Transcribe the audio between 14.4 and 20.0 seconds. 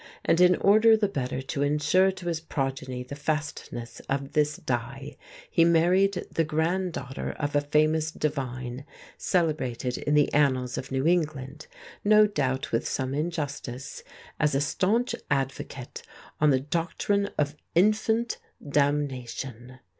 a staunch advocate on the doctrine of infant damnation.